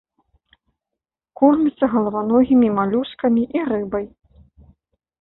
[1.41, 4.05] Корміцца галаваногімі малюскамі і рыбай.